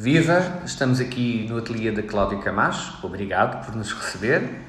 [0.00, 0.62] Viva!
[0.64, 3.04] Estamos aqui no ateliê da Cláudia Camacho.
[3.04, 4.60] Obrigado por nos receber.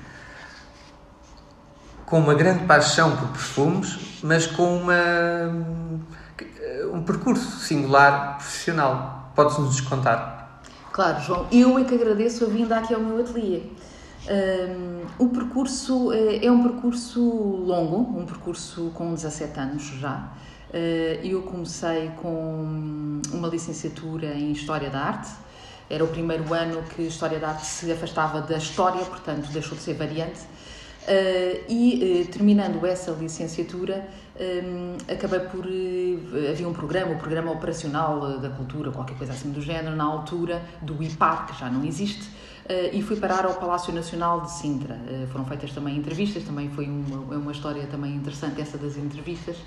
[2.03, 4.95] Com uma grande paixão por perfumes, mas com uma,
[6.91, 9.31] um percurso singular profissional.
[9.35, 10.63] Podes-nos contar?
[10.91, 11.47] Claro, João.
[11.51, 13.61] Eu é que agradeço a vinda aqui ao meu ateliê.
[14.27, 20.27] Um, o percurso é, é um percurso longo, um percurso com 17 anos já.
[20.69, 25.31] Uh, eu comecei com uma licenciatura em História da Arte.
[25.89, 29.83] Era o primeiro ano que História da Arte se afastava da História, portanto deixou de
[29.83, 30.41] ser variante.
[30.41, 34.07] Uh, e uh, terminando essa licenciatura,
[35.11, 35.65] acabei por.
[36.51, 40.61] Havia um programa, o Programa Operacional da Cultura, qualquer coisa assim do género, na altura
[40.81, 42.29] do IPAR, que já não existe,
[42.93, 44.97] e fui parar ao Palácio Nacional de Sintra.
[45.31, 49.57] Foram feitas também entrevistas, também foi uma, é uma história também interessante essa das entrevistas.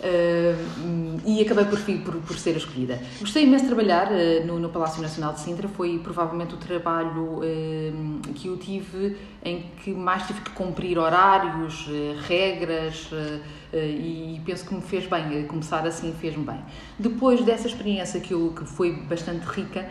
[0.00, 3.00] Uh, e acabei por, por, por, ser escolhida.
[3.20, 4.10] Gostei imenso de trabalhar
[4.44, 7.40] no, no, Palácio Nacional de Sintra, foi provavelmente o trabalho
[8.34, 11.86] que eu tive em que mais tive que cumprir horários,
[12.26, 13.08] regras
[13.72, 16.58] e penso que me fez bem, começar assim fez-me bem.
[16.98, 19.88] Depois dessa experiência que, eu, que foi bastante rica,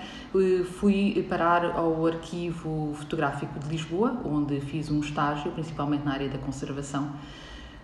[0.79, 6.37] fui parar ao Arquivo Fotográfico de Lisboa, onde fiz um estágio, principalmente na área da
[6.37, 7.11] conservação,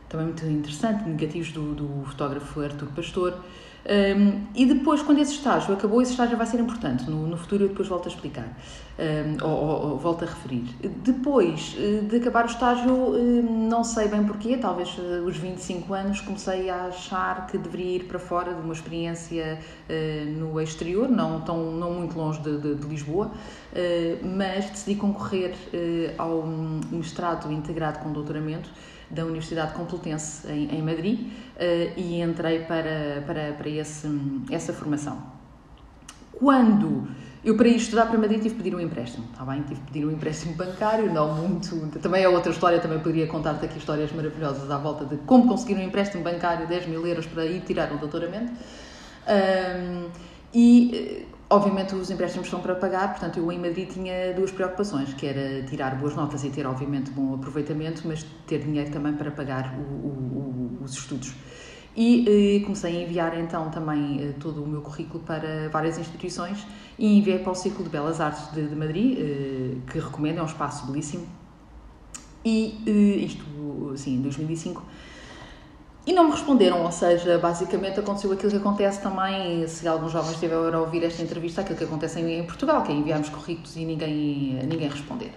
[0.09, 3.39] também muito interessante, negativos do, do fotógrafo Artur Pastor.
[3.87, 7.09] Um, e depois, quando esse estágio acabou, esse estágio vai ser importante.
[7.09, 8.57] No, no futuro eu depois volto a explicar,
[8.99, 10.65] um, ou, ou, ou, volto a referir.
[10.81, 15.93] Depois eh, de acabar o estágio, hum, não sei bem porquê, talvez eh, os 25
[15.93, 19.57] anos, comecei a achar que deveria ir para fora de uma experiência
[19.89, 24.95] uh, no exterior, não, tão, não muito longe de, de, de Lisboa, uh, mas decidi
[24.95, 26.45] concorrer uh, ao
[26.91, 28.69] mestrado integrado com doutoramento
[29.09, 34.07] da Universidade Complutense em, em Madrid uh, e entrei para, para, para esse,
[34.51, 35.21] essa formação.
[36.33, 37.07] Quando
[37.43, 39.61] eu, para ir estudar para Madrid, tive que pedir um empréstimo, está bem?
[39.61, 41.99] Tive que pedir um empréstimo bancário, não muito.
[41.99, 45.75] Também é outra história, também poderia contar-te aqui histórias maravilhosas à volta de como conseguir
[45.75, 48.51] um empréstimo bancário, 10 mil euros, para ir tirar um doutoramento.
[49.27, 50.09] Um,
[50.53, 55.25] e Obviamente os empréstimos são para pagar, portanto eu em Madrid tinha duas preocupações, que
[55.25, 59.73] era tirar boas notas e ter obviamente bom aproveitamento, mas ter dinheiro também para pagar
[59.77, 61.33] o, o, o, os estudos.
[61.95, 66.67] E eh, comecei a enviar então também eh, todo o meu currículo para várias instituições
[66.99, 70.43] e enviei para o Ciclo de Belas Artes de, de Madrid, eh, que recomendo, é
[70.43, 71.25] um espaço belíssimo.
[72.43, 73.45] E eh, isto,
[73.93, 74.83] assim, em 2005
[76.07, 80.35] e não me responderam, ou seja, basicamente aconteceu aquilo que acontece também, se alguns jovens
[80.35, 83.83] estiverem a ouvir esta entrevista, aquilo que acontece em Portugal, que é enviarmos currículos e
[83.83, 85.33] ninguém, ninguém responder.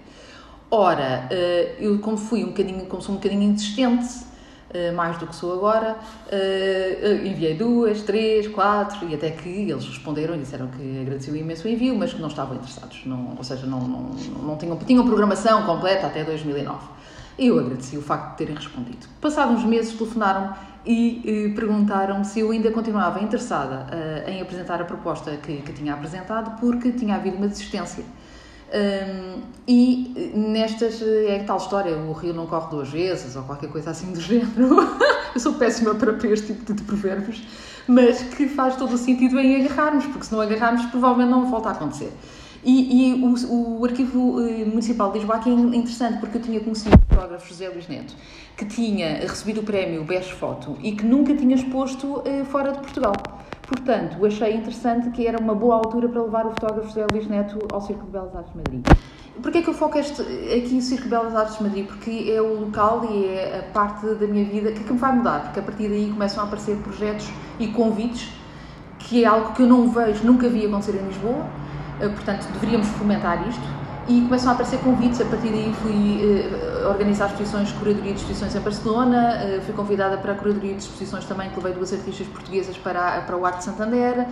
[0.70, 4.06] Ora, eh, eu como fui um bocadinho, como sou um bocadinho insistente,
[4.94, 5.96] mais do que sou agora,
[6.30, 11.66] eh, enviei duas, três, quatro, e até que eles responderam e disseram que agradeciam imenso
[11.66, 14.10] o envio, mas que não estavam interessados, não, ou seja, não, não,
[14.42, 17.00] não tinham, tinham programação completa até 2009.
[17.38, 19.06] Eu agradeci o facto de terem respondido.
[19.20, 20.54] Passados uns meses, telefonaram
[20.84, 25.72] e, e perguntaram se eu ainda continuava interessada uh, em apresentar a proposta que, que,
[25.72, 28.04] tinha apresentado, porque tinha havido uma desistência.
[28.72, 33.90] Um, e nestas é tal história, o rio não corre duas vezes, ou qualquer coisa
[33.90, 34.96] assim do género.
[35.34, 37.42] eu sou péssima para este tipo de provérbios,
[37.86, 41.70] mas que faz todo o sentido em agarrarmos, porque se não agarrarmos, provavelmente não volta
[41.70, 42.12] a acontecer.
[42.62, 46.60] E, e o, o, Arquivo eh, Municipal de Lisboa aqui é interessante porque eu tinha
[46.60, 48.14] conhecido o fotógrafo José Luís Neto,
[48.54, 52.78] que tinha recebido o prémio Best Foto e que nunca tinha exposto eh, fora de
[52.80, 53.14] Portugal.
[53.70, 57.56] Portanto, achei interessante que era uma boa altura para levar o fotógrafo José Luís Neto
[57.72, 58.84] ao Circo de Belas Artes de Madrid.
[59.40, 61.86] Porquê é que eu foco este, aqui no Circo de Belas Artes de Madrid?
[61.86, 65.12] Porque é o local e é a parte da minha vida que, que me vai
[65.12, 67.30] mudar, porque a partir daí começam a aparecer projetos
[67.60, 68.32] e convites,
[68.98, 71.46] que é algo que eu não vejo, nunca vi acontecer em Lisboa,
[72.00, 73.62] eh, portanto, deveríamos fomentar isto.
[74.10, 78.56] E começam a aparecer convites, a partir daí fui uh, organizar exposições, curadoria de exposições
[78.56, 82.26] em Barcelona, uh, fui convidada para a curadoria de exposições também, que levei duas artistas
[82.26, 84.26] portuguesas para, para o Arte Santander,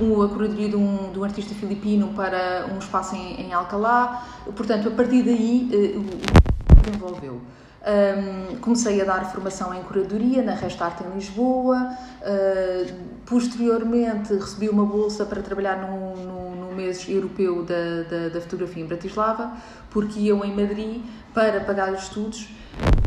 [0.00, 4.24] um, a curadoria de um, de um artista filipino para um espaço em, em Alcalá,
[4.54, 7.40] portanto, a partir daí uh, desenvolveu.
[7.86, 11.90] Um, comecei a dar formação em curadoria na Restart em Lisboa.
[12.20, 12.92] Uh,
[13.24, 18.86] posteriormente, recebi uma bolsa para trabalhar no, no mês europeu da, da, da, fotografia em
[18.86, 19.56] Bratislava,
[19.90, 21.02] porque eu em Madrid,
[21.34, 22.48] para pagar os estudos,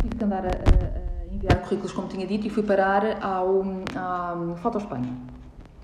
[0.01, 3.63] tive que andar a, a enviar currículos, como tinha dito, e fui parar ao,
[3.95, 5.13] à Foto Espanha,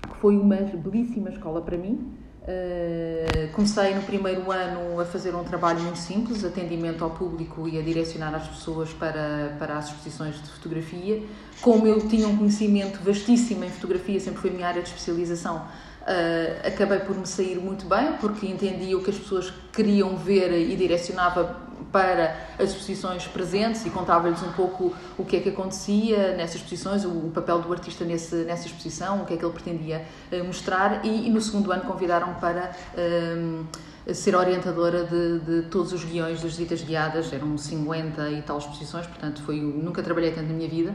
[0.02, 2.16] que foi uma belíssima escola para mim
[2.46, 7.76] Uh, comecei no primeiro ano a fazer um trabalho muito simples, atendimento ao público e
[7.76, 11.24] a direcionar as pessoas para, para as exposições de fotografia.
[11.60, 15.66] Como eu tinha um conhecimento vastíssimo em fotografia, sempre foi a minha área de especialização,
[16.06, 20.52] Uh, acabei por me sair muito bem, porque entendia o que as pessoas queriam ver
[20.52, 26.36] e direcionava para as exposições presentes e contava-lhes um pouco o que é que acontecia
[26.36, 30.04] nessas exposições, o, papel do artista nesse, nessa exposição, o que é que ele pretendia
[30.30, 35.92] uh, mostrar e, e, no segundo ano convidaram para uh, ser orientadora de, de, todos
[35.92, 40.46] os guiões das visitas guiadas, eram 50 e tal exposições, portanto foi, nunca trabalhei tanto
[40.46, 40.94] na minha vida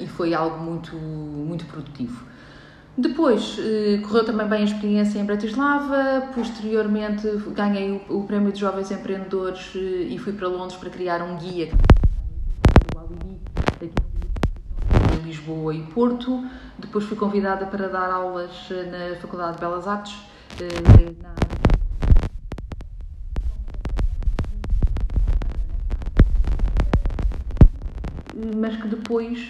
[0.00, 2.33] e foi algo muito, muito produtivo.
[2.96, 8.88] Depois, eh, correu também bem a experiência em Bratislava, posteriormente ganhei o, Prémio de Jovens
[8.92, 11.72] Empreendedores eh, e fui para Londres para criar um guia
[15.12, 16.46] em Lisboa e Porto.
[16.78, 20.14] Depois fui convidada para dar aulas eh, na Faculdade de Belas Artes,
[21.20, 21.34] na
[28.56, 29.48] mas que depois.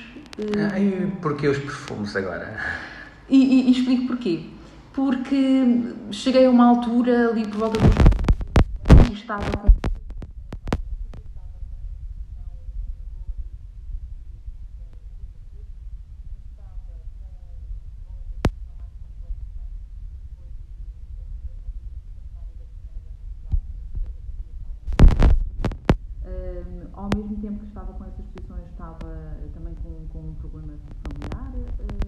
[0.56, 2.93] Ah, e porquê os perfumes agora?
[3.28, 4.46] E, e, e, explico porquê.
[4.92, 9.10] Porque cheguei a uma altura ali por volta dos.
[9.10, 9.74] e estava com.
[26.94, 30.72] ao mesmo tempo que estava com essas posições, estava também com, com um problema
[31.02, 32.03] familiar.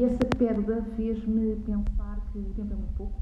[0.00, 3.20] E, essa perda fez-me pensar que o tempo é muito pouco.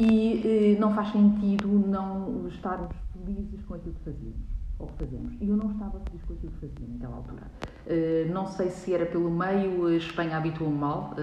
[0.00, 4.34] e não faz sentido não estarmos felizes com aquilo que fazemos
[4.80, 5.32] ou que fazemos.
[5.40, 7.42] E eu não estava feliz com aquilo que fazia naquela altura.
[7.86, 11.14] Uh, não sei se era pelo meio, a Espanha habituou-me mal.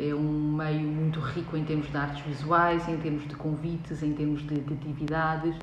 [0.00, 4.12] É um meio muito rico em termos de artes visuais, em termos de convites, em
[4.12, 5.54] termos de, de atividades.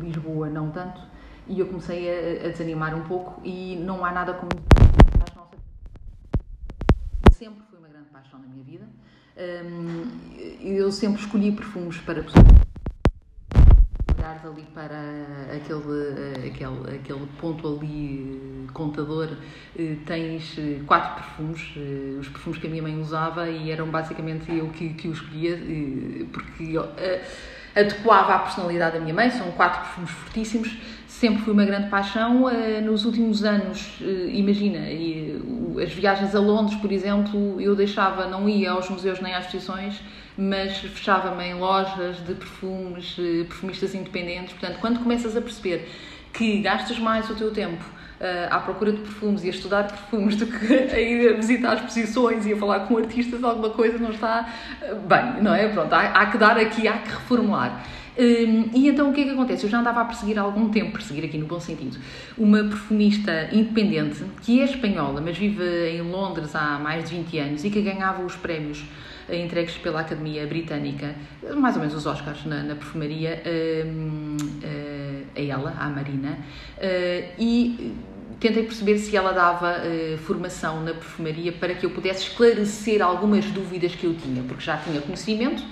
[0.00, 1.15] Lisboa, não tanto.
[1.48, 3.40] E eu comecei a, a, desanimar um pouco.
[3.44, 4.50] E não há nada como.
[7.32, 8.86] Sempre foi uma grande paixão na minha vida.
[9.36, 12.66] Um, eu sempre escolhi perfumes para pessoas
[14.26, 15.00] olhares ali para
[15.54, 19.28] aquele, aquele, aquele ponto ali contador,
[19.78, 23.88] eh, tens eh, quatro perfumes, eh, os perfumes que a minha mãe usava e eram
[23.88, 25.56] basicamente eu que, que os escolhia,
[26.32, 26.76] porque
[27.76, 30.76] adequava à personalidade da minha mãe, são quatro perfumes fortíssimos,
[31.06, 32.46] sempre foi uma grande paixão.
[32.82, 33.98] Nos últimos anos,
[34.32, 34.78] imagina,
[35.82, 40.00] as viagens a Londres, por exemplo, eu deixava, não ia aos museus nem às exposições,
[40.36, 44.52] mas fechava-me em lojas de perfumes, eh, perfumistas independentes.
[44.52, 45.88] Portanto, quando começas a perceber
[46.32, 47.82] que gastas mais o teu tempo
[48.50, 52.46] à procura de perfumes e a estudar perfumes do que a ir a visitar exposições
[52.46, 54.48] e a falar com artistas, alguma coisa não está
[54.82, 55.68] eh, bem, não é?
[55.68, 57.84] Pronto, há, há que dar aqui, há que reformular.
[58.18, 59.64] Um, e então o que é que acontece?
[59.64, 61.98] Eu já andava a perseguir há algum tempo, perseguir aqui no bom sentido,
[62.38, 67.64] uma perfumista independente que é espanhola, mas vive em Londres há mais de 20 anos
[67.64, 68.82] e que ganhava os prémios
[69.28, 71.14] entregues pela Academia Britânica,
[71.56, 76.38] mais ou menos os Oscars na, na perfumaria, uh, uh, a ela, à Marina,
[76.78, 77.94] uh, e
[78.38, 83.44] tentei perceber se ela dava uh, formação na perfumaria para que eu pudesse esclarecer algumas
[83.46, 85.62] dúvidas que eu tinha, porque já tinha conhecimento,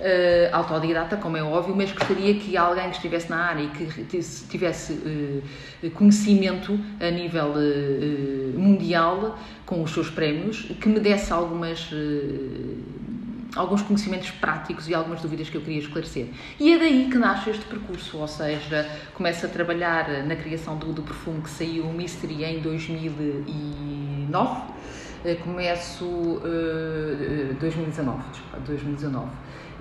[0.00, 4.04] uh, autodidata, como é óbvio, mas gostaria que alguém que estivesse na área e que
[4.48, 11.90] tivesse uh, conhecimento a nível uh, mundial com os seus prémios, que me desse algumas
[13.54, 16.28] alguns conhecimentos práticos e algumas dúvidas que eu queria esclarecer.
[16.58, 20.92] E é daí que nasce este percurso, ou seja, começo a trabalhar na criação do,
[20.92, 24.74] do perfume que saiu o Mystery em 2009,
[25.42, 29.30] começo uh, 2019, desculpa, 2019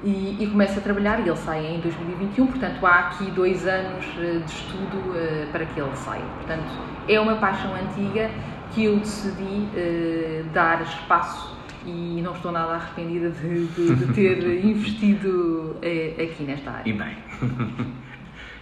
[0.03, 4.05] e, e começa a trabalhar e ele sai em 2021, portanto há aqui dois anos
[4.17, 6.23] eh, de estudo uh, para que ele saia.
[6.37, 6.65] Portanto,
[7.07, 8.29] é uma paixão antiga
[8.73, 14.43] que eu decidi uh, dar espaço e não estou nada arrependida de, de, de ter
[14.65, 16.89] investido uh, aqui nesta área.
[16.89, 17.17] E bem,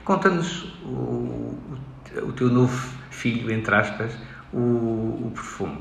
[0.04, 1.56] conta-nos o,
[2.24, 4.18] o teu novo filho, entre aspas,
[4.54, 5.78] o, o perfume.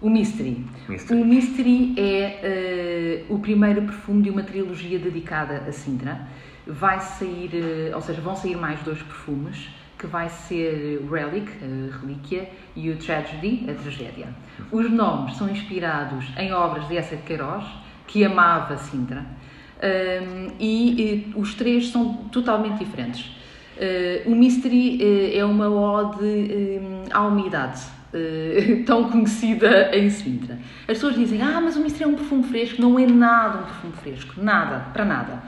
[0.00, 0.64] O Mystery.
[0.88, 1.22] Mystery.
[1.22, 6.28] O Mystery é uh, o primeiro perfume de uma trilogia dedicada a Sintra.
[6.66, 9.68] Vai sair, uh, ou seja, vão sair mais dois perfumes,
[10.04, 14.28] que vai ser Relic, a relíquia, e o Tragedy, a tragédia.
[14.70, 17.64] Os nomes são inspirados em obras de Essa de Queiroz,
[18.06, 23.32] que amava Sintra, um, e, e, os três são totalmente diferentes.
[23.76, 27.80] Uh, o Mystery é uma ode um, à umidade
[28.12, 30.58] uh, tão conhecida em Sintra.
[30.82, 32.80] As pessoas dizem, ah, mas o Mystery é um perfume fresco.
[32.80, 35.42] Não é nada um perfume fresco, nada, para nada.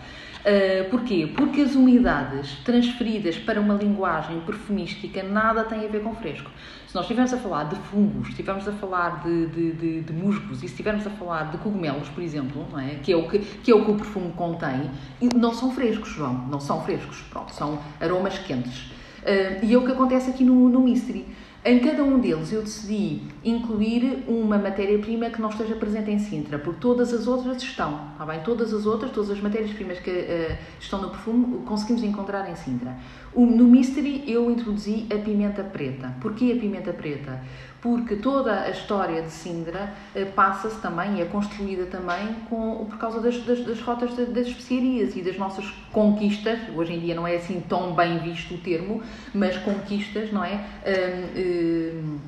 [0.47, 1.29] Uh, porquê?
[1.37, 6.49] Porque as umidades transferidas para uma linguagem perfumística nada têm a ver com fresco.
[6.87, 10.59] Se nós estivermos a falar de fungos, estivermos a falar de, de, de, de, musgos
[10.59, 12.95] e se estivermos a falar de cogumelos, por exemplo, é?
[13.03, 14.89] Que, é o que, que é o que o perfume contém,
[15.35, 18.83] não são frescos, João, não são frescos, pronto, são aromas quentes.
[19.23, 21.27] Uh, e é o que acontece aqui no, no Mystery.
[21.69, 26.61] Em cada um deles eu decidi incluir uma matéria-prima que não esteja presente em Sintra,
[26.61, 28.39] porque todas as outras estão, está bem?
[28.45, 32.97] Todas as outras, todas as matérias-primas que uh, estão no perfume, conseguimos encontrar em Sintra.
[33.35, 36.15] no Mystery eu introduzi a pimenta preta.
[36.21, 37.43] Porquê a pimenta preta?
[37.81, 42.99] Porque toda a história de Sindra eh, passa-se também e é construída também com, por
[42.99, 46.59] causa das, das, das rotas de, das especiarias e das nossas conquistas.
[46.75, 49.03] Hoje em dia não é assim tão bem visto o termo,
[49.35, 50.65] mas conquistas, não é?
[50.87, 52.19] Um, um,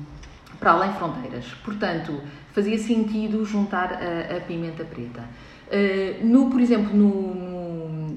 [0.59, 1.45] para além fronteiras.
[1.63, 2.21] Portanto,
[2.53, 5.23] fazia sentido juntar a, a pimenta preta.
[5.67, 7.58] Uh, no, por exemplo, no,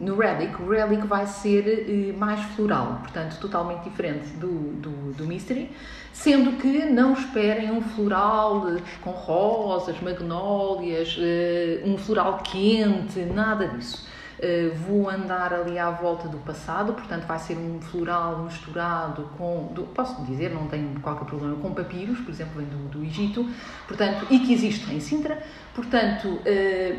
[0.02, 5.26] no, Relic, o Relic vai ser uh, mais floral, portanto, totalmente diferente do, do, do
[5.26, 5.70] Mystery.
[6.12, 8.66] Sendo que não esperem um floral
[9.00, 14.06] com rosas, magnólias, eh, um floral quente, nada disso.
[14.44, 19.68] Eh, vou andar ali à volta do passado, portanto vai ser um floral misturado com,
[19.94, 23.48] posso dizer, não tenho qualquer problema, com papiros, por exemplo, vem do, do Egito,
[23.86, 25.40] portanto, e que existe em Sintra,
[25.72, 26.96] portanto, eh,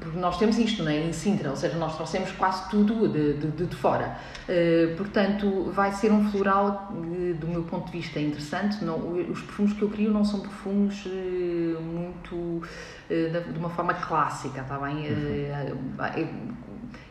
[0.00, 0.98] porque nós temos isto não é?
[0.98, 4.16] em Sintra, ou seja, nós trouxemos quase tudo de, de, de fora.
[4.48, 8.84] Uh, portanto, vai ser um floral, uh, do meu ponto de vista, interessante.
[8.84, 8.96] Não,
[9.30, 12.62] os perfumes que eu crio não são perfumes uh, muito
[13.08, 14.96] de uma forma clássica, está bem?
[15.10, 16.54] Uhum.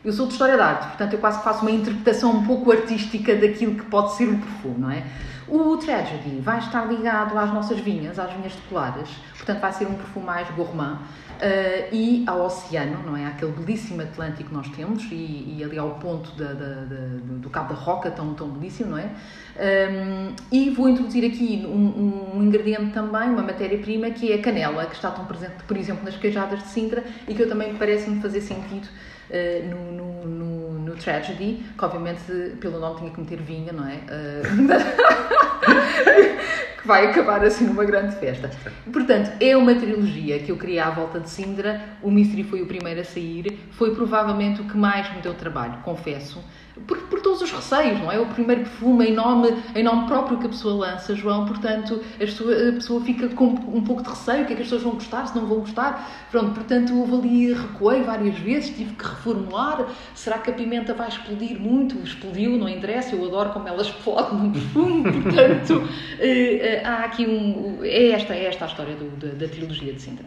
[0.04, 3.34] Eu sou de História da Arte, portanto, eu quase faço uma interpretação um pouco artística
[3.34, 5.02] daquilo que pode ser um perfume, não é?
[5.48, 9.86] O Tragedy vai estar ligado às nossas vinhas, às vinhas de colares, portanto, vai ser
[9.86, 10.98] um perfume mais gourmand
[11.34, 13.26] Uh, e ao oceano, não é?
[13.26, 17.06] Aquele belíssimo Atlântico que nós temos e, e ali ao ponto da, da, da,
[17.38, 19.10] do Cabo da Roca, tão, tão belíssimo, não é?
[19.56, 24.86] Um, e vou introduzir aqui um, um ingrediente também, uma matéria-prima, que é a canela,
[24.86, 28.22] que está tão presente, por exemplo, nas queijadas de Sintra e que eu também parece-me
[28.22, 28.88] fazer sentido
[29.30, 33.86] uh, no, no, no, no, Tragedy, que obviamente pelo nome tinha que meter vinho, não
[33.86, 33.96] é?
[33.96, 34.42] Uh,
[36.80, 38.50] que vai acabar assim numa grande festa.
[38.92, 41.80] Portanto, é uma trilogia que eu criei à volta de Sindra.
[42.02, 43.58] O Mystery foi o primeiro a sair.
[43.72, 46.44] Foi provavelmente o que mais me deu trabalho, confesso
[46.86, 48.18] por, por todos os receios, não é?
[48.18, 52.18] O primeiro perfume em nome, em nome próprio que a pessoa lança, João, portanto, a
[52.18, 54.82] pessoa, a pessoa fica com um pouco de receio, o que é que as pessoas
[54.82, 56.28] vão gostar, se não vão gostar.
[56.30, 59.86] Pronto, portanto, houve ali, recuei várias vezes, tive que reformular.
[60.14, 61.96] Será que a pimenta vai explodir muito?
[62.04, 65.88] Explodiu, não interessa, eu adoro como ela explode no perfume, portanto,
[66.20, 67.80] eh, eh, há aqui um.
[67.82, 70.26] É esta, é esta a história do, da, da trilogia de Sintra.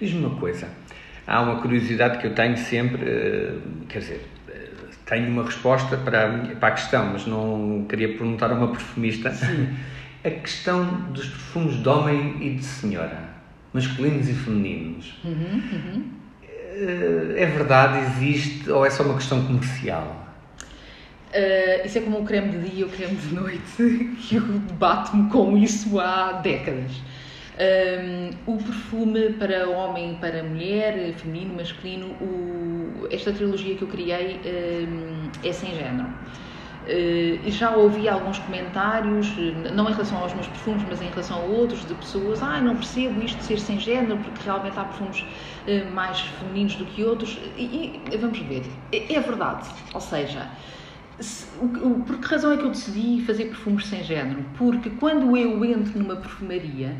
[0.00, 0.68] Diz-me uma coisa.
[1.26, 3.54] Há uma curiosidade que eu tenho sempre, eh,
[3.88, 4.20] quer dizer,
[5.06, 9.30] tenho uma resposta para a, para a questão, mas não queria perguntar a uma perfumista.
[9.30, 9.68] Sim.
[10.24, 13.18] A questão dos perfumes de homem e de senhora,
[13.72, 15.14] masculinos e femininos.
[15.22, 16.04] Uhum, uhum.
[16.42, 20.22] Eh, é verdade, existe, ou é só uma questão comercial?
[21.30, 24.42] Uh, isso é como o creme de dia e o creme de noite, que eu
[24.42, 26.92] debato-me com isso há décadas.
[27.56, 34.40] Um, o perfume para homem, para mulher, feminino, masculino, o, esta trilogia que eu criei
[34.44, 36.08] um, é sem género.
[36.08, 39.28] Uh, já ouvi alguns comentários,
[39.72, 42.74] não em relação aos meus perfumes, mas em relação a outros, de pessoas, ah, não
[42.74, 47.04] percebo isto de ser sem género, porque realmente há perfumes uh, mais femininos do que
[47.04, 47.38] outros.
[47.56, 49.68] E, e vamos ver, é, é verdade.
[49.94, 50.50] Ou seja,
[51.20, 54.44] se, o, por que razão é que eu decidi fazer perfumes sem género?
[54.58, 56.96] Porque quando eu entro numa perfumaria,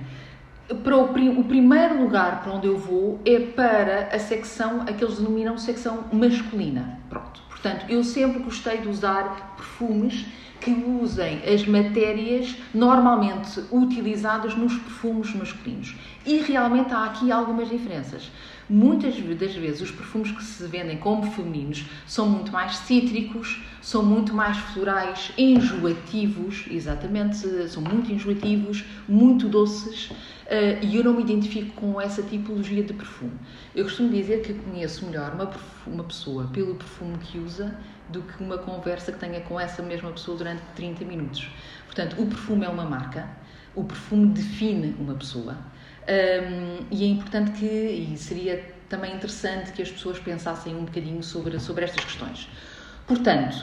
[0.83, 5.05] para o, o, primeiro lugar para onde eu vou é para a secção, a que
[5.05, 6.99] eles denominam secção masculina.
[7.11, 7.43] Pronto.
[7.49, 10.27] Portanto, eu sempre gostei de usar perfumes
[10.61, 15.95] que usem as matérias normalmente utilizadas nos perfumes masculinos.
[16.25, 18.31] E realmente há aqui algumas diferenças.
[18.69, 24.03] Muitas das vezes os perfumes que se vendem como femininos são muito mais cítricos, são
[24.03, 27.37] muito mais florais, enjoativos, exatamente,
[27.69, 32.95] são muito enjoativos, muito doces uh, e eu não me identifico com essa tipologia de
[32.95, 33.33] perfume.
[33.75, 35.51] Eu costumo dizer que conheço melhor uma,
[35.87, 37.79] uma pessoa pelo perfume que usa
[38.09, 41.51] do que uma conversa que tenha com essa mesma pessoa durante 30 minutos.
[41.85, 43.29] Portanto, o perfume é uma marca,
[43.75, 45.59] o perfume define uma pessoa.
[46.07, 51.23] Um, e é importante que, e seria também interessante que as pessoas pensassem um bocadinho
[51.23, 52.49] sobre, sobre estas questões.
[53.07, 53.57] Portanto,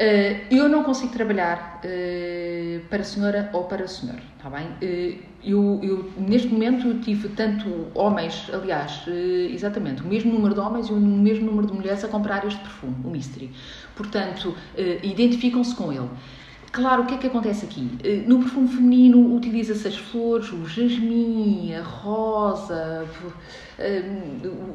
[0.00, 4.66] Uh, eu não consigo trabalhar uh, para a senhora ou para o senhor, está bem?
[4.66, 9.02] Uh, eu, eu, neste momento eu tive tanto homens, aliás,
[9.52, 12.60] exatamente, o mesmo número de homens e o mesmo número de mulheres a comprar este
[12.60, 13.50] perfume, o Mystery.
[13.94, 14.54] Portanto,
[15.02, 16.08] identificam-se com ele.
[16.72, 17.90] Claro, o que é que acontece aqui?
[18.04, 23.08] Eh, no perfume feminino utiliza-se as flores, o jasmim, a rosa,
[23.76, 24.04] eh,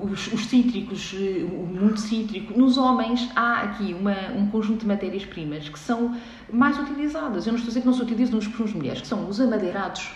[0.02, 2.58] os, os cítricos, eh, muito cítrico.
[2.60, 6.18] Nos homens há aqui uma, um conjunto de matérias-primas que são
[6.52, 7.48] mais utilizadas.
[7.48, 9.40] Eu não estou a dizer que não se utilizam nos perfumes mulheres, que são os
[9.40, 10.12] amadeirados,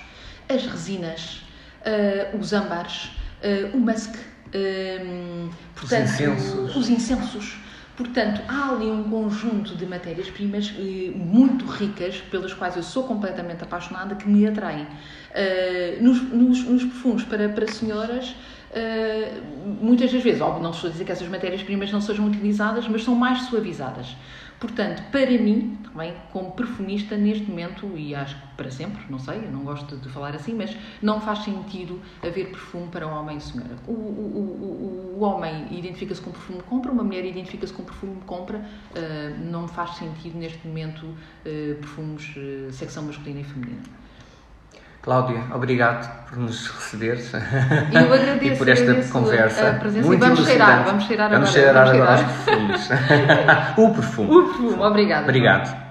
[0.50, 1.44] as resinas,
[2.38, 3.12] os âmbares,
[3.74, 4.16] o musk,
[5.76, 6.76] portanto, os incensos.
[6.76, 7.58] Os incensos
[8.00, 13.62] Portanto, há ali um conjunto de matérias-primas eh, muito ricas, pelas quais eu sou completamente
[13.62, 14.84] apaixonada, que me atraem.
[14.84, 20.90] Uh, nos, nos, nos, perfumes para, para senhoras, uh, muitas das vezes, óbvio, não estou
[20.90, 24.16] a dizer que essas matérias-primas não sejam utilizadas, mas são mais suavizadas.
[24.60, 29.38] Portanto, para mim, também como perfumista, neste momento, e acho que para sempre, não sei,
[29.38, 33.38] eu não gosto de falar assim, mas não faz sentido haver perfume para um homem
[33.38, 33.76] e senhora.
[33.88, 38.58] O, o, o, o homem identifica-se com perfume compra, uma mulher identifica-se com perfume compra,
[38.58, 41.16] uh, não faz sentido neste momento uh,
[41.76, 43.99] perfumes uh, secção masculina e feminina.
[45.02, 47.40] Cláudia, obrigado por nos receberes Eu
[48.14, 49.70] agradeço, e por esta conversa.
[49.70, 51.62] A presença muito e vamos cheirar, vamos cheirar vamos agora.
[51.64, 52.90] Cheirar vamos cheirar agora os perfumes.
[53.78, 54.30] o perfume.
[54.30, 55.24] O perfume, obrigada.
[55.24, 55.89] Obrigado.